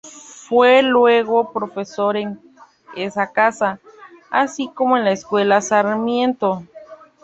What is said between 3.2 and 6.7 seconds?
casa, así como en la Escuela Sarmiento.